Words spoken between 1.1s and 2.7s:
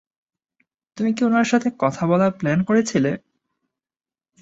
কি উনার সাথে কথা বলার প্ল্যান